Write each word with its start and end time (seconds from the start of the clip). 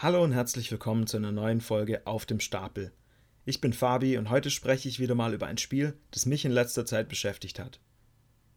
Hallo 0.00 0.22
und 0.22 0.30
herzlich 0.30 0.70
willkommen 0.70 1.08
zu 1.08 1.16
einer 1.16 1.32
neuen 1.32 1.60
Folge 1.60 2.06
auf 2.06 2.24
dem 2.24 2.38
Stapel. 2.38 2.92
Ich 3.44 3.60
bin 3.60 3.72
Fabi 3.72 4.16
und 4.16 4.30
heute 4.30 4.48
spreche 4.48 4.88
ich 4.88 5.00
wieder 5.00 5.16
mal 5.16 5.34
über 5.34 5.48
ein 5.48 5.58
Spiel, 5.58 5.98
das 6.12 6.24
mich 6.24 6.44
in 6.44 6.52
letzter 6.52 6.86
Zeit 6.86 7.08
beschäftigt 7.08 7.58
hat. 7.58 7.80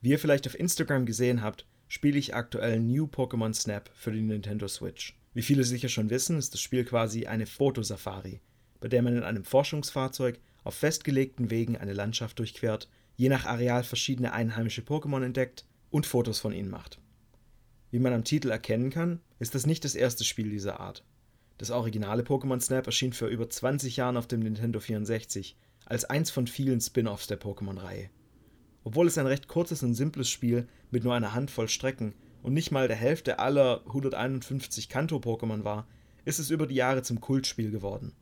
Wie 0.01 0.09
ihr 0.09 0.19
vielleicht 0.19 0.45
auf 0.45 0.53
Instagram 0.53 1.07
gesehen 1.07 1.41
habt, 1.41 1.65
spiele 1.87 2.19
ich 2.19 2.35
aktuell 2.35 2.79
New 2.79 3.05
Pokémon 3.05 3.55
Snap 3.55 3.89
für 3.95 4.11
die 4.11 4.21
Nintendo 4.21 4.67
Switch. 4.67 5.17
Wie 5.33 5.41
viele 5.41 5.63
sicher 5.63 5.89
schon 5.89 6.11
wissen, 6.11 6.37
ist 6.37 6.53
das 6.53 6.61
Spiel 6.61 6.85
quasi 6.85 7.25
eine 7.25 7.47
Fotosafari, 7.47 8.39
bei 8.79 8.87
der 8.87 9.01
man 9.01 9.17
in 9.17 9.23
einem 9.23 9.43
Forschungsfahrzeug 9.43 10.39
auf 10.63 10.75
festgelegten 10.75 11.49
Wegen 11.49 11.75
eine 11.75 11.93
Landschaft 11.93 12.37
durchquert, 12.37 12.87
je 13.15 13.29
nach 13.29 13.47
Areal 13.47 13.83
verschiedene 13.83 14.33
einheimische 14.33 14.83
Pokémon 14.83 15.25
entdeckt 15.25 15.65
und 15.89 16.05
Fotos 16.05 16.39
von 16.39 16.53
ihnen 16.53 16.69
macht. 16.69 16.99
Wie 17.89 17.97
man 17.97 18.13
am 18.13 18.25
Titel 18.25 18.51
erkennen 18.51 18.91
kann, 18.91 19.21
ist 19.39 19.55
das 19.55 19.65
nicht 19.65 19.83
das 19.85 19.95
erste 19.95 20.23
Spiel 20.23 20.51
dieser 20.51 20.79
Art. 20.79 21.03
Das 21.61 21.69
originale 21.69 22.23
Pokémon 22.23 22.59
Snap 22.59 22.87
erschien 22.87 23.13
vor 23.13 23.27
über 23.27 23.47
20 23.47 23.95
Jahren 23.95 24.17
auf 24.17 24.25
dem 24.25 24.39
Nintendo 24.39 24.79
64 24.79 25.55
als 25.85 26.05
eins 26.05 26.31
von 26.31 26.47
vielen 26.47 26.81
Spin-offs 26.81 27.27
der 27.27 27.39
Pokémon-Reihe. 27.39 28.09
Obwohl 28.83 29.05
es 29.05 29.19
ein 29.19 29.27
recht 29.27 29.47
kurzes 29.47 29.83
und 29.83 29.93
simples 29.93 30.27
Spiel 30.27 30.67
mit 30.89 31.03
nur 31.03 31.13
einer 31.13 31.35
Handvoll 31.35 31.69
Strecken 31.69 32.15
und 32.41 32.53
nicht 32.53 32.71
mal 32.71 32.87
der 32.87 32.97
Hälfte 32.97 33.37
aller 33.37 33.83
151 33.85 34.89
Kanto-Pokémon 34.89 35.63
war, 35.63 35.87
ist 36.25 36.39
es 36.39 36.49
über 36.49 36.65
die 36.65 36.73
Jahre 36.73 37.03
zum 37.03 37.21
Kultspiel 37.21 37.69
geworden. 37.69 38.13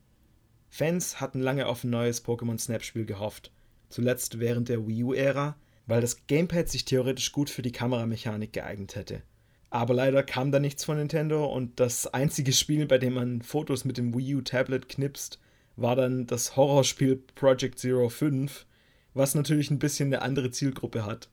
Fans 0.68 1.18
hatten 1.18 1.40
lange 1.40 1.66
auf 1.66 1.82
ein 1.82 1.88
neues 1.88 2.22
Pokémon 2.22 2.58
Snap-Spiel 2.58 3.06
gehofft, 3.06 3.52
zuletzt 3.88 4.38
während 4.38 4.68
der 4.68 4.86
Wii 4.86 5.02
U-Ära, 5.04 5.56
weil 5.86 6.02
das 6.02 6.26
Gamepad 6.26 6.68
sich 6.68 6.84
theoretisch 6.84 7.32
gut 7.32 7.48
für 7.48 7.62
die 7.62 7.72
Kameramechanik 7.72 8.52
geeignet 8.52 8.96
hätte. 8.96 9.22
Aber 9.70 9.94
leider 9.94 10.24
kam 10.24 10.50
da 10.50 10.58
nichts 10.58 10.84
von 10.84 10.96
Nintendo 10.98 11.46
und 11.46 11.78
das 11.78 12.08
einzige 12.08 12.52
Spiel, 12.52 12.86
bei 12.86 12.98
dem 12.98 13.14
man 13.14 13.40
Fotos 13.40 13.84
mit 13.84 13.98
dem 13.98 14.12
Wii 14.12 14.34
U 14.36 14.40
Tablet 14.40 14.88
knipst, 14.88 15.38
war 15.76 15.94
dann 15.94 16.26
das 16.26 16.56
Horrorspiel 16.56 17.22
Project 17.36 17.78
Zero 17.78 18.08
5, 18.08 18.66
was 19.14 19.36
natürlich 19.36 19.70
ein 19.70 19.78
bisschen 19.78 20.08
eine 20.08 20.22
andere 20.22 20.50
Zielgruppe 20.50 21.06
hat. 21.06 21.28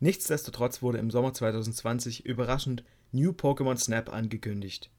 Nichtsdestotrotz 0.00 0.82
wurde 0.82 0.98
im 0.98 1.10
Sommer 1.10 1.34
2020 1.34 2.24
überraschend 2.24 2.82
New 3.12 3.30
Pokémon 3.30 3.76
Snap 3.76 4.12
angekündigt. 4.12 4.90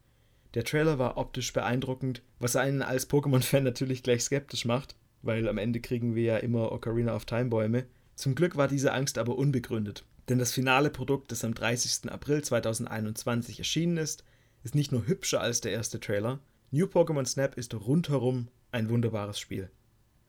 Der 0.53 0.63
Trailer 0.63 0.99
war 0.99 1.17
optisch 1.17 1.51
beeindruckend, 1.51 2.21
was 2.39 2.55
einen 2.55 2.83
als 2.83 3.09
Pokémon-Fan 3.09 3.63
natürlich 3.63 4.03
gleich 4.03 4.23
skeptisch 4.23 4.65
macht, 4.65 4.95
weil 5.23 5.47
am 5.47 5.57
Ende 5.57 5.81
kriegen 5.81 6.13
wir 6.13 6.23
ja 6.23 6.37
immer 6.37 6.71
Ocarina 6.71 7.15
of 7.15 7.25
Time 7.25 7.45
Bäume. 7.45 7.85
Zum 8.15 8.35
Glück 8.35 8.55
war 8.55 8.67
diese 8.67 8.93
Angst 8.93 9.17
aber 9.17 9.35
unbegründet. 9.35 10.05
Denn 10.29 10.39
das 10.39 10.51
finale 10.51 10.89
Produkt, 10.89 11.31
das 11.31 11.43
am 11.43 11.53
30. 11.53 12.11
April 12.11 12.43
2021 12.43 13.59
erschienen 13.59 13.97
ist, 13.97 14.23
ist 14.63 14.75
nicht 14.75 14.91
nur 14.91 15.05
hübscher 15.07 15.41
als 15.41 15.61
der 15.61 15.73
erste 15.73 15.99
Trailer, 15.99 16.39
New 16.71 16.85
Pokémon 16.85 17.25
Snap 17.25 17.55
ist 17.55 17.75
rundherum 17.75 18.47
ein 18.71 18.89
wunderbares 18.89 19.39
Spiel. 19.39 19.69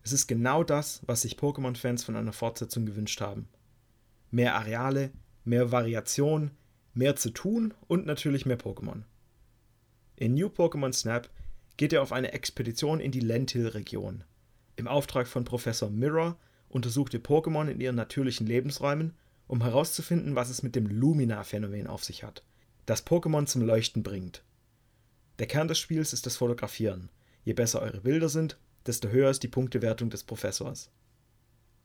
Es 0.03 0.13
ist 0.13 0.27
genau 0.27 0.63
das, 0.63 1.01
was 1.07 1.23
sich 1.23 1.39
Pokémon-Fans 1.39 2.05
von 2.05 2.17
einer 2.17 2.35
Fortsetzung 2.35 2.85
gewünscht 2.85 3.21
haben. 3.23 3.49
Mehr 4.31 4.55
Areale, 4.55 5.13
mehr 5.45 5.73
Variation, 5.73 6.51
mehr 6.93 7.17
zu 7.17 7.31
tun 7.31 7.73
und 7.87 8.05
natürlich 8.05 8.45
mehr 8.45 8.59
Pokémon. 8.59 9.05
In 10.17 10.35
New 10.35 10.49
Pokémon 10.49 10.93
Snap 10.93 11.31
geht 11.79 11.93
er 11.93 12.03
auf 12.03 12.13
eine 12.13 12.33
Expedition 12.33 13.01
in 13.01 13.11
die 13.11 13.21
Lentil-Region. 13.21 14.25
Im 14.77 14.89
Auftrag 14.89 15.27
von 15.27 15.45
Professor 15.45 15.89
Mirror 15.89 16.37
untersucht 16.69 17.15
ihr 17.15 17.23
Pokémon 17.23 17.69
in 17.69 17.81
ihren 17.81 17.97
natürlichen 17.97 18.47
Lebensräumen 18.47 19.15
um 19.47 19.63
herauszufinden, 19.63 20.35
was 20.35 20.51
es 20.51 20.63
mit 20.63 20.75
dem 20.75 20.87
Lumina-Phänomen 20.87 21.87
auf 21.87 22.05
sich 22.05 22.25
hat, 22.25 22.43
das 22.87 23.07
Pokémon 23.07 23.47
zum 23.47 23.63
Leuchten 23.63 24.03
bringt. 24.03 24.43
Der 25.39 25.47
Kern 25.47 25.69
des 25.69 25.79
Spiels 25.79 26.13
ist 26.13 26.27
das 26.27 26.37
Fotografieren. 26.37 27.11
Je 27.45 27.53
besser 27.53 27.83
eure 27.83 28.01
Bilder 28.01 28.29
sind, 28.29 28.59
desto 28.87 29.09
höher 29.09 29.31
ist 29.31 29.43
die 29.43 29.49
Punktewertung 29.49 30.11
des 30.11 30.25
Professors. 30.25 30.91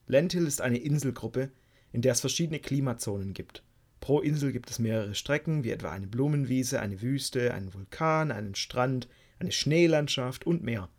Lentil 0.08 0.46
ist 0.46 0.62
eine 0.62 0.78
Inselgruppe, 0.78 1.52
in 1.92 2.02
der 2.02 2.14
es 2.14 2.22
verschiedene 2.22 2.60
Klimazonen 2.60 3.34
gibt. 3.34 3.64
Pro 4.00 4.22
Insel 4.22 4.52
gibt 4.52 4.70
es 4.70 4.80
mehrere 4.80 5.16
Strecken, 5.16 5.64
wie 5.64 5.72
etwa 5.72 5.92
eine 5.92 6.08
Blumenwiese, 6.08 6.80
eine 6.80 7.02
Wüste, 7.02 7.54
einen 7.54 7.74
Vulkan, 7.74 8.32
einen 8.32 8.56
Strand, 8.56 9.08
eine 9.40 9.52
Schneelandschaft 9.52 10.46
und 10.46 10.64
mehr. 10.64 10.90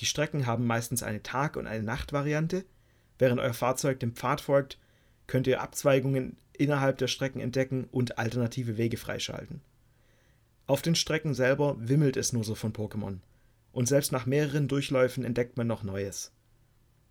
Die 0.00 0.06
Strecken 0.06 0.46
haben 0.46 0.66
meistens 0.66 1.02
eine 1.02 1.22
Tag- 1.22 1.56
und 1.56 1.66
eine 1.66 1.82
Nachtvariante. 1.82 2.64
Während 3.18 3.40
euer 3.40 3.54
Fahrzeug 3.54 4.00
dem 4.00 4.14
Pfad 4.14 4.40
folgt, 4.40 4.78
könnt 5.32 5.46
ihr 5.46 5.62
Abzweigungen 5.62 6.36
innerhalb 6.52 6.98
der 6.98 7.06
Strecken 7.06 7.40
entdecken 7.40 7.88
und 7.90 8.18
alternative 8.18 8.76
Wege 8.76 8.98
freischalten. 8.98 9.62
Auf 10.66 10.82
den 10.82 10.94
Strecken 10.94 11.32
selber 11.32 11.74
wimmelt 11.78 12.18
es 12.18 12.34
nur 12.34 12.44
so 12.44 12.54
von 12.54 12.74
Pokémon. 12.74 13.16
Und 13.72 13.88
selbst 13.88 14.12
nach 14.12 14.26
mehreren 14.26 14.68
Durchläufen 14.68 15.24
entdeckt 15.24 15.56
man 15.56 15.66
noch 15.66 15.84
Neues. 15.84 16.32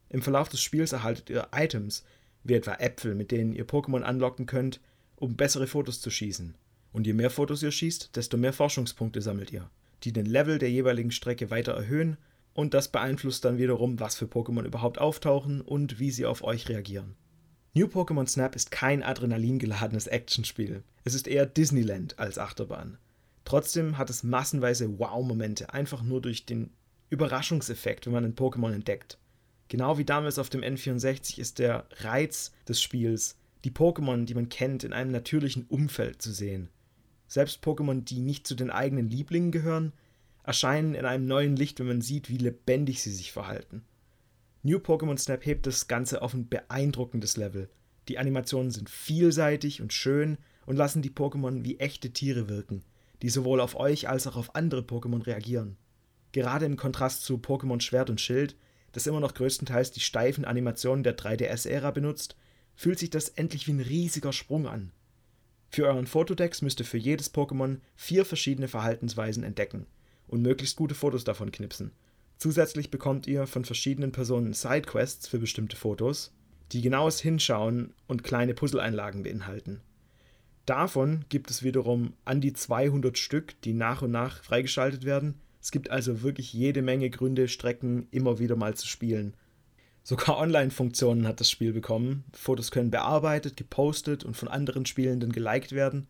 Im 0.09 0.21
Verlauf 0.21 0.49
des 0.49 0.61
Spiels 0.61 0.91
erhaltet 0.91 1.31
ihr 1.31 1.47
Items, 1.51 2.03
wie 2.43 2.53
etwa 2.53 2.75
Äpfel, 2.75 3.15
mit 3.15 3.31
denen 3.31 3.53
ihr 3.53 3.65
Pokémon 3.65 4.03
anlocken 4.03 4.45
könnt, 4.45 4.81
um 5.15 5.35
bessere 5.35 5.65
Fotos 5.65 5.99
zu 5.99 6.11
schießen. 6.11 6.53
Und 6.93 7.07
je 7.07 7.13
mehr 7.13 7.31
Fotos 7.31 7.63
ihr 7.63 7.71
schießt, 7.71 8.15
desto 8.15 8.37
mehr 8.37 8.53
Forschungspunkte 8.53 9.23
sammelt 9.23 9.51
ihr, 9.51 9.67
die 10.03 10.13
den 10.13 10.27
Level 10.27 10.59
der 10.59 10.69
jeweiligen 10.69 11.09
Strecke 11.09 11.49
weiter 11.49 11.73
erhöhen 11.73 12.17
und 12.53 12.75
das 12.75 12.89
beeinflusst 12.89 13.45
dann 13.45 13.57
wiederum, 13.57 13.99
was 13.99 14.15
für 14.15 14.25
Pokémon 14.25 14.65
überhaupt 14.65 14.99
auftauchen 14.99 15.61
und 15.61 15.97
wie 15.97 16.11
sie 16.11 16.27
auf 16.27 16.43
euch 16.43 16.69
reagieren. 16.69 17.15
New 17.73 17.85
Pokémon 17.85 18.27
Snap 18.27 18.57
ist 18.57 18.69
kein 18.69 19.01
adrenalingeladenes 19.01 20.07
Actionspiel. 20.07 20.83
Es 21.05 21.13
ist 21.13 21.25
eher 21.25 21.45
Disneyland 21.45 22.19
als 22.19 22.37
Achterbahn. 22.37 22.97
Trotzdem 23.45 23.97
hat 23.97 24.09
es 24.09 24.23
massenweise 24.23 24.99
Wow-Momente, 24.99 25.73
einfach 25.73 26.03
nur 26.03 26.21
durch 26.21 26.45
den 26.45 26.71
Überraschungseffekt, 27.09 28.05
wenn 28.05 28.13
man 28.13 28.25
ein 28.25 28.35
Pokémon 28.35 28.73
entdeckt. 28.73 29.19
Genau 29.69 29.97
wie 29.97 30.03
damals 30.03 30.37
auf 30.37 30.49
dem 30.49 30.59
N64 30.59 31.39
ist 31.39 31.59
der 31.59 31.85
Reiz 32.01 32.51
des 32.67 32.81
Spiels, 32.81 33.37
die 33.63 33.71
Pokémon, 33.71 34.25
die 34.25 34.35
man 34.35 34.49
kennt, 34.49 34.83
in 34.83 34.91
einem 34.91 35.11
natürlichen 35.11 35.65
Umfeld 35.69 36.21
zu 36.21 36.33
sehen. 36.33 36.67
Selbst 37.29 37.63
Pokémon, 37.63 38.03
die 38.03 38.19
nicht 38.19 38.45
zu 38.45 38.55
den 38.55 38.69
eigenen 38.69 39.09
Lieblingen 39.09 39.51
gehören, 39.51 39.93
erscheinen 40.43 40.93
in 40.93 41.05
einem 41.05 41.25
neuen 41.25 41.55
Licht, 41.55 41.79
wenn 41.79 41.87
man 41.87 42.01
sieht, 42.01 42.27
wie 42.27 42.37
lebendig 42.37 43.01
sie 43.01 43.13
sich 43.13 43.31
verhalten. 43.31 43.85
New 44.63 44.77
Pokémon 44.77 45.17
Snap 45.17 45.43
hebt 45.43 45.65
das 45.65 45.87
Ganze 45.87 46.21
auf 46.21 46.35
ein 46.35 46.47
beeindruckendes 46.47 47.35
Level. 47.35 47.67
Die 48.07 48.19
Animationen 48.19 48.69
sind 48.69 48.91
vielseitig 48.91 49.81
und 49.81 49.91
schön 49.91 50.37
und 50.67 50.75
lassen 50.75 51.01
die 51.01 51.09
Pokémon 51.09 51.63
wie 51.63 51.79
echte 51.79 52.11
Tiere 52.11 52.47
wirken, 52.47 52.83
die 53.23 53.29
sowohl 53.29 53.59
auf 53.59 53.75
euch 53.75 54.07
als 54.07 54.27
auch 54.27 54.35
auf 54.35 54.53
andere 54.53 54.81
Pokémon 54.81 55.25
reagieren. 55.25 55.77
Gerade 56.31 56.67
im 56.67 56.77
Kontrast 56.77 57.23
zu 57.23 57.37
Pokémon 57.37 57.81
Schwert 57.81 58.11
und 58.11 58.21
Schild, 58.21 58.55
das 58.91 59.07
immer 59.07 59.19
noch 59.19 59.33
größtenteils 59.33 59.93
die 59.93 59.99
steifen 59.99 60.45
Animationen 60.45 61.03
der 61.03 61.17
3DS-Ära 61.17 61.89
benutzt, 61.89 62.35
fühlt 62.75 62.99
sich 62.99 63.09
das 63.09 63.29
endlich 63.29 63.65
wie 63.65 63.73
ein 63.73 63.79
riesiger 63.79 64.31
Sprung 64.31 64.67
an. 64.67 64.91
Für 65.69 65.87
euren 65.87 66.05
Fotodex 66.05 66.61
müsst 66.61 66.79
ihr 66.79 66.85
für 66.85 66.99
jedes 66.99 67.33
Pokémon 67.33 67.79
vier 67.95 68.25
verschiedene 68.25 68.67
Verhaltensweisen 68.67 69.43
entdecken 69.43 69.87
und 70.27 70.43
möglichst 70.43 70.75
gute 70.75 70.93
Fotos 70.93 71.23
davon 71.23 71.51
knipsen, 71.51 71.91
Zusätzlich 72.41 72.89
bekommt 72.89 73.27
ihr 73.27 73.45
von 73.45 73.65
verschiedenen 73.65 74.11
Personen 74.11 74.53
Sidequests 74.53 75.27
für 75.27 75.37
bestimmte 75.37 75.75
Fotos, 75.75 76.33
die 76.71 76.81
genaues 76.81 77.19
Hinschauen 77.19 77.93
und 78.07 78.23
kleine 78.23 78.55
Puzzleinlagen 78.55 79.21
beinhalten. 79.21 79.79
Davon 80.65 81.23
gibt 81.29 81.51
es 81.51 81.61
wiederum 81.61 82.13
an 82.25 82.41
die 82.41 82.53
200 82.53 83.15
Stück, 83.15 83.61
die 83.61 83.73
nach 83.73 84.01
und 84.01 84.09
nach 84.09 84.41
freigeschaltet 84.41 85.05
werden. 85.05 85.35
Es 85.61 85.69
gibt 85.69 85.91
also 85.91 86.23
wirklich 86.23 86.51
jede 86.51 86.81
Menge 86.81 87.11
Gründe, 87.11 87.47
Strecken 87.47 88.07
immer 88.09 88.39
wieder 88.39 88.55
mal 88.55 88.73
zu 88.73 88.87
spielen. 88.87 89.35
Sogar 90.01 90.39
Online-Funktionen 90.39 91.27
hat 91.27 91.41
das 91.41 91.51
Spiel 91.51 91.73
bekommen. 91.73 92.23
Fotos 92.33 92.71
können 92.71 92.89
bearbeitet, 92.89 93.55
gepostet 93.55 94.23
und 94.23 94.35
von 94.35 94.47
anderen 94.47 94.87
Spielenden 94.87 95.31
geliked 95.31 95.73
werden. 95.73 96.07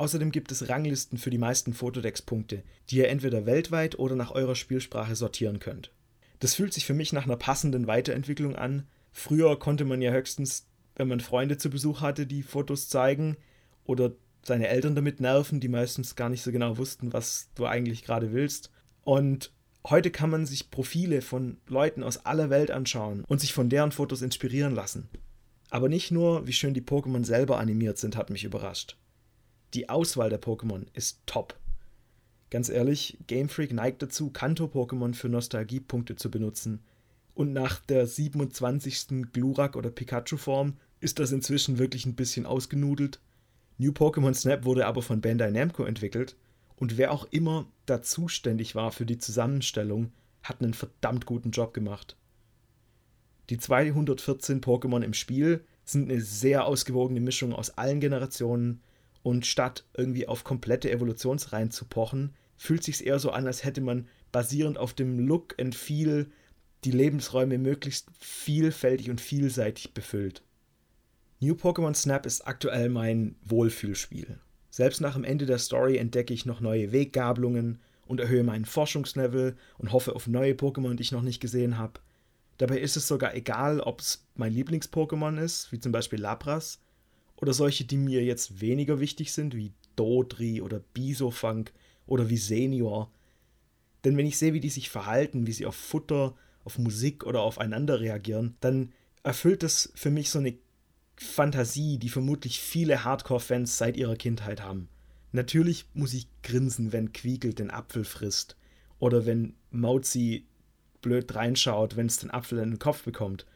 Außerdem 0.00 0.32
gibt 0.32 0.50
es 0.50 0.70
Ranglisten 0.70 1.18
für 1.18 1.28
die 1.28 1.36
meisten 1.36 1.74
Fotodex-Punkte, 1.74 2.62
die 2.88 2.96
ihr 2.96 3.10
entweder 3.10 3.44
weltweit 3.44 3.98
oder 3.98 4.16
nach 4.16 4.30
eurer 4.30 4.54
Spielsprache 4.54 5.14
sortieren 5.14 5.58
könnt. 5.58 5.90
Das 6.38 6.54
fühlt 6.54 6.72
sich 6.72 6.86
für 6.86 6.94
mich 6.94 7.12
nach 7.12 7.24
einer 7.24 7.36
passenden 7.36 7.86
Weiterentwicklung 7.86 8.56
an. 8.56 8.86
Früher 9.12 9.58
konnte 9.58 9.84
man 9.84 10.00
ja 10.00 10.10
höchstens, 10.10 10.66
wenn 10.96 11.08
man 11.08 11.20
Freunde 11.20 11.58
zu 11.58 11.68
Besuch 11.68 12.00
hatte, 12.00 12.26
die 12.26 12.42
Fotos 12.42 12.88
zeigen 12.88 13.36
oder 13.84 14.12
seine 14.42 14.68
Eltern 14.68 14.94
damit 14.94 15.20
nerven, 15.20 15.60
die 15.60 15.68
meistens 15.68 16.16
gar 16.16 16.30
nicht 16.30 16.40
so 16.40 16.50
genau 16.50 16.78
wussten, 16.78 17.12
was 17.12 17.50
du 17.54 17.66
eigentlich 17.66 18.02
gerade 18.02 18.32
willst. 18.32 18.70
Und 19.04 19.52
heute 19.86 20.10
kann 20.10 20.30
man 20.30 20.46
sich 20.46 20.70
Profile 20.70 21.20
von 21.20 21.58
Leuten 21.66 22.02
aus 22.04 22.24
aller 22.24 22.48
Welt 22.48 22.70
anschauen 22.70 23.22
und 23.28 23.42
sich 23.42 23.52
von 23.52 23.68
deren 23.68 23.92
Fotos 23.92 24.22
inspirieren 24.22 24.74
lassen. 24.74 25.10
Aber 25.68 25.90
nicht 25.90 26.10
nur, 26.10 26.46
wie 26.46 26.54
schön 26.54 26.72
die 26.72 26.80
Pokémon 26.80 27.22
selber 27.22 27.58
animiert 27.58 27.98
sind, 27.98 28.16
hat 28.16 28.30
mich 28.30 28.44
überrascht. 28.44 28.96
Die 29.74 29.88
Auswahl 29.88 30.30
der 30.30 30.40
Pokémon 30.40 30.86
ist 30.94 31.20
top. 31.26 31.56
Ganz 32.50 32.68
ehrlich, 32.68 33.18
Game 33.28 33.48
Freak 33.48 33.72
neigt 33.72 34.02
dazu, 34.02 34.30
Kanto-Pokémon 34.30 35.14
für 35.14 35.28
Nostalgiepunkte 35.28 36.16
zu 36.16 36.30
benutzen. 36.30 36.80
Und 37.34 37.52
nach 37.52 37.78
der 37.80 38.06
27. 38.06 39.32
Glurak- 39.32 39.76
oder 39.76 39.90
Pikachu-Form 39.90 40.76
ist 40.98 41.20
das 41.20 41.30
inzwischen 41.30 41.78
wirklich 41.78 42.06
ein 42.06 42.16
bisschen 42.16 42.46
ausgenudelt. 42.46 43.20
New 43.78 43.92
Pokémon 43.92 44.34
Snap 44.34 44.64
wurde 44.64 44.86
aber 44.86 45.02
von 45.02 45.20
Bandai 45.20 45.50
Namco 45.50 45.84
entwickelt 45.84 46.36
Und 46.76 46.98
wer 46.98 47.12
auch 47.12 47.26
immer 47.30 47.66
da 47.86 48.02
zuständig 48.02 48.74
war 48.74 48.90
für 48.90 49.06
die 49.06 49.18
Zusammenstellung, 49.18 50.12
hat 50.42 50.60
einen 50.60 50.74
verdammt 50.74 51.26
guten 51.26 51.50
Job 51.50 51.72
gemacht. 51.72 52.16
Die 53.48 53.58
214 53.58 54.60
Pokémon 54.60 55.02
im 55.02 55.14
Spiel 55.14 55.64
sind 55.84 56.10
eine 56.10 56.20
sehr 56.20 56.66
ausgewogene 56.66 57.20
Mischung 57.20 57.52
aus 57.52 57.70
allen 57.70 58.00
Generationen 58.00 58.80
und 59.22 59.46
statt 59.46 59.84
irgendwie 59.96 60.28
auf 60.28 60.44
komplette 60.44 60.90
Evolutionsreihen 60.90 61.70
zu 61.70 61.84
pochen, 61.84 62.34
fühlt 62.56 62.84
sich 62.84 63.06
eher 63.06 63.18
so 63.18 63.30
an, 63.30 63.46
als 63.46 63.64
hätte 63.64 63.80
man 63.80 64.08
basierend 64.32 64.78
auf 64.78 64.94
dem 64.94 65.18
Look 65.18 65.54
and 65.60 65.74
Feel 65.74 66.30
die 66.84 66.90
Lebensräume 66.90 67.58
möglichst 67.58 68.08
vielfältig 68.18 69.10
und 69.10 69.20
vielseitig 69.20 69.92
befüllt. 69.92 70.42
New 71.40 71.54
Pokémon 71.54 71.94
Snap 71.94 72.26
ist 72.26 72.46
aktuell 72.46 72.88
mein 72.88 73.36
Wohlfühlspiel. 73.44 74.38
Selbst 74.70 75.00
nach 75.00 75.14
dem 75.14 75.24
Ende 75.24 75.46
der 75.46 75.58
Story 75.58 75.96
entdecke 75.96 76.32
ich 76.32 76.46
noch 76.46 76.60
neue 76.60 76.92
Weggabelungen 76.92 77.80
und 78.06 78.20
erhöhe 78.20 78.44
meinen 78.44 78.64
Forschungslevel 78.64 79.56
und 79.78 79.92
hoffe 79.92 80.14
auf 80.14 80.26
neue 80.26 80.52
Pokémon, 80.52 80.94
die 80.94 81.02
ich 81.02 81.12
noch 81.12 81.22
nicht 81.22 81.40
gesehen 81.40 81.78
habe. 81.78 82.00
Dabei 82.58 82.78
ist 82.78 82.96
es 82.96 83.08
sogar 83.08 83.34
egal, 83.34 83.80
ob 83.80 84.00
es 84.00 84.26
mein 84.34 84.52
Lieblings-Pokémon 84.52 85.38
ist, 85.38 85.72
wie 85.72 85.80
zum 85.80 85.92
Beispiel 85.92 86.20
Lapras, 86.20 86.78
oder 87.40 87.52
solche, 87.52 87.84
die 87.84 87.96
mir 87.96 88.22
jetzt 88.22 88.60
weniger 88.60 89.00
wichtig 89.00 89.32
sind, 89.32 89.54
wie 89.54 89.72
Dodri 89.96 90.60
oder 90.60 90.80
Bisofunk 90.94 91.72
oder 92.06 92.28
wie 92.28 92.36
Senior. 92.36 93.10
Denn 94.04 94.16
wenn 94.16 94.26
ich 94.26 94.38
sehe, 94.38 94.54
wie 94.54 94.60
die 94.60 94.70
sich 94.70 94.90
verhalten, 94.90 95.46
wie 95.46 95.52
sie 95.52 95.66
auf 95.66 95.74
Futter, 95.74 96.34
auf 96.64 96.78
Musik 96.78 97.24
oder 97.24 97.42
aufeinander 97.42 98.00
reagieren, 98.00 98.56
dann 98.60 98.92
erfüllt 99.22 99.62
das 99.62 99.92
für 99.94 100.10
mich 100.10 100.30
so 100.30 100.38
eine 100.38 100.54
Fantasie, 101.16 101.98
die 101.98 102.08
vermutlich 102.08 102.60
viele 102.60 103.04
Hardcore-Fans 103.04 103.76
seit 103.76 103.96
ihrer 103.96 104.16
Kindheit 104.16 104.62
haben. 104.62 104.88
Natürlich 105.32 105.86
muss 105.94 106.14
ich 106.14 106.26
grinsen, 106.42 106.92
wenn 106.92 107.12
Quiegel 107.12 107.52
den 107.52 107.70
Apfel 107.70 108.04
frisst 108.04 108.56
oder 108.98 109.26
wenn 109.26 109.54
Mauzi 109.70 110.46
blöd 111.02 111.34
reinschaut, 111.34 111.96
wenn 111.96 112.06
es 112.06 112.18
den 112.18 112.30
Apfel 112.30 112.58
in 112.58 112.70
den 112.70 112.78
Kopf 112.78 113.02
bekommt. 113.02 113.46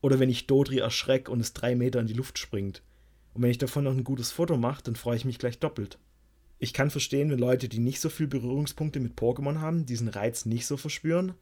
Oder 0.00 0.20
wenn 0.20 0.30
ich 0.30 0.46
Dodri 0.46 0.78
erschreck 0.78 1.28
und 1.28 1.40
es 1.40 1.52
drei 1.52 1.74
Meter 1.74 2.00
in 2.00 2.06
die 2.06 2.14
Luft 2.14 2.38
springt. 2.38 2.82
Und 3.38 3.44
wenn 3.44 3.52
ich 3.52 3.58
davon 3.58 3.84
noch 3.84 3.92
ein 3.92 4.02
gutes 4.02 4.32
Foto 4.32 4.56
mache, 4.56 4.82
dann 4.82 4.96
freue 4.96 5.16
ich 5.16 5.24
mich 5.24 5.38
gleich 5.38 5.60
doppelt. 5.60 5.96
Ich 6.58 6.72
kann 6.72 6.90
verstehen, 6.90 7.30
wenn 7.30 7.38
Leute, 7.38 7.68
die 7.68 7.78
nicht 7.78 8.00
so 8.00 8.08
viel 8.08 8.26
Berührungspunkte 8.26 8.98
mit 8.98 9.16
Pokémon 9.16 9.60
haben, 9.60 9.86
diesen 9.86 10.08
Reiz 10.08 10.44
nicht 10.44 10.66
so 10.66 10.76
verspüren. 10.76 11.34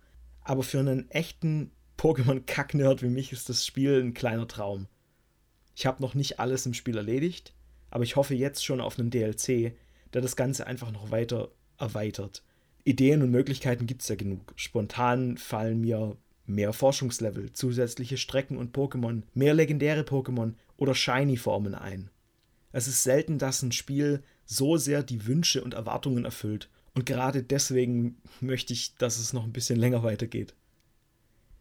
Aber 0.42 0.62
für 0.62 0.78
einen 0.78 1.10
echten 1.10 1.70
Pokémon-Kacknerd 1.96 3.00
wie 3.02 3.08
mich 3.08 3.32
ist 3.32 3.48
das 3.48 3.64
Spiel 3.64 4.02
ein 4.02 4.12
kleiner 4.12 4.46
Traum. 4.46 4.88
Ich 5.74 5.86
habe 5.86 6.02
noch 6.02 6.14
nicht 6.14 6.38
alles 6.38 6.66
im 6.66 6.74
Spiel 6.74 6.98
erledigt, 6.98 7.54
aber 7.88 8.04
ich 8.04 8.16
hoffe 8.16 8.34
jetzt 8.34 8.62
schon 8.62 8.82
auf 8.82 8.98
einen 8.98 9.08
DLC, 9.08 9.74
der 10.12 10.20
das 10.20 10.36
Ganze 10.36 10.66
einfach 10.66 10.92
noch 10.92 11.10
weiter 11.10 11.50
erweitert. 11.78 12.42
Ideen 12.84 13.22
und 13.22 13.30
Möglichkeiten 13.30 13.86
gibt 13.86 14.02
es 14.02 14.08
ja 14.08 14.16
genug. 14.16 14.52
Spontan 14.56 15.38
fallen 15.38 15.80
mir 15.80 16.18
mehr 16.44 16.74
Forschungslevel, 16.74 17.54
zusätzliche 17.54 18.18
Strecken 18.18 18.58
und 18.58 18.76
Pokémon, 18.76 19.22
mehr 19.32 19.54
legendäre 19.54 20.02
Pokémon 20.02 20.52
oder 20.76 20.94
Shiny-Formen 20.94 21.74
ein. 21.74 22.10
Es 22.72 22.88
ist 22.88 23.02
selten, 23.02 23.38
dass 23.38 23.62
ein 23.62 23.72
Spiel 23.72 24.22
so 24.44 24.76
sehr 24.76 25.02
die 25.02 25.26
Wünsche 25.26 25.62
und 25.64 25.74
Erwartungen 25.74 26.24
erfüllt. 26.24 26.68
Und 26.94 27.06
gerade 27.06 27.42
deswegen 27.42 28.16
möchte 28.40 28.72
ich, 28.72 28.94
dass 28.96 29.18
es 29.18 29.32
noch 29.32 29.44
ein 29.44 29.52
bisschen 29.52 29.78
länger 29.78 30.02
weitergeht. 30.02 30.54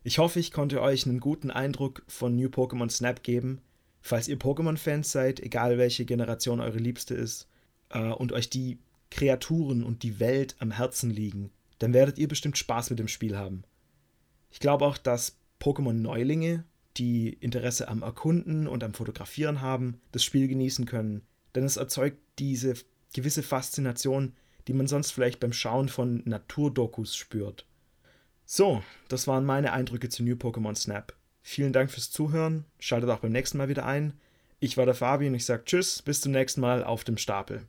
Ich 0.04 0.20
hoffe, 0.20 0.40
ich 0.40 0.52
konnte 0.52 0.82
euch 0.82 1.06
einen 1.06 1.20
guten 1.20 1.52
Eindruck 1.52 2.04
von 2.08 2.36
New 2.36 2.50
Pokémon 2.50 2.90
Snap 2.90 3.24
geben. 3.24 3.62
Falls 4.02 4.28
ihr 4.28 4.38
Pokémon-Fans 4.38 5.12
seid, 5.12 5.40
egal 5.40 5.78
welche 5.78 6.06
Generation 6.06 6.60
eure 6.60 6.78
liebste 6.78 7.16
ist, 7.16 7.48
äh, 7.90 8.12
und 8.12 8.32
euch 8.32 8.50
die 8.50 8.78
Kreaturen 9.10 9.84
und 9.84 10.04
die 10.04 10.20
Welt 10.20 10.56
am 10.60 10.72
Herzen 10.72 11.10
liegen, 11.10 11.52
dann 11.80 11.94
werdet 11.94 12.18
ihr 12.20 12.28
bestimmt 12.28 12.58
Spaß 12.58 12.92
mit 12.92 13.00
dem 13.00 13.08
Spiel 13.08 13.38
haben. 13.38 13.64
Ich 14.52 14.60
glaube 14.60 14.86
auch, 14.86 14.98
dass 14.98 15.38
Pokémon-Neulinge, 15.60 16.66
die 16.98 17.30
Interesse 17.30 17.88
am 17.88 18.02
Erkunden 18.02 18.68
und 18.68 18.84
am 18.84 18.94
Fotografieren 18.94 19.62
haben, 19.62 20.00
das 20.12 20.24
Spiel 20.24 20.48
genießen 20.48 20.86
können, 20.86 21.22
denn 21.54 21.64
es 21.64 21.78
erzeugt 21.78 22.18
diese 22.40 22.76
gewisse 23.14 23.44
Faszination, 23.44 24.34
die 24.68 24.74
man 24.74 24.88
sonst 24.88 25.12
vielleicht 25.12 25.40
beim 25.40 25.54
Schauen 25.54 25.90
von 25.90 26.22
Naturdokus 26.26 27.16
spürt. 27.16 27.66
So, 28.46 28.84
das 29.08 29.28
waren 29.28 29.46
meine 29.46 29.74
Eindrücke 29.74 30.10
zu 30.10 30.24
New 30.24 30.36
Pokémon 30.36 30.76
Snap. 30.76 31.14
Vielen 31.42 31.74
Dank 31.74 31.92
fürs 31.92 32.12
Zuhören, 32.12 32.66
schaltet 32.80 33.10
auch 33.10 33.20
beim 33.20 33.32
nächsten 33.32 33.58
Mal 33.58 33.70
wieder 33.70 33.86
ein. 33.86 34.14
Ich 34.60 34.78
war 34.78 34.86
der 34.86 34.96
Fabi 34.96 35.28
und 35.28 35.36
ich 35.36 35.46
sage 35.46 35.64
Tschüss, 35.66 36.02
bis 36.02 36.22
zum 36.22 36.32
nächsten 36.32 36.62
Mal 36.62 36.84
auf 36.84 37.04
dem 37.04 37.18
Stapel. 37.18 37.68